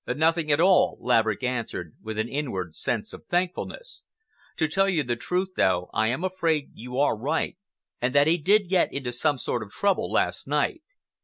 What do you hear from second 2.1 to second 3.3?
an inward sense of